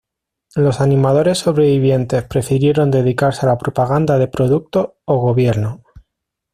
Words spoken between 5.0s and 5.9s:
o gobierno.